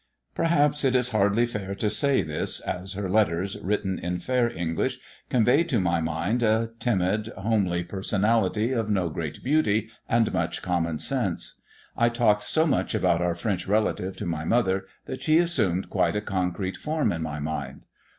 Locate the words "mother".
14.43-14.87